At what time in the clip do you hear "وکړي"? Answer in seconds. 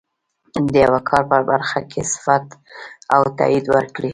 3.69-4.09